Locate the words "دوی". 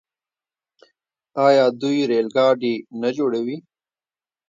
1.81-1.99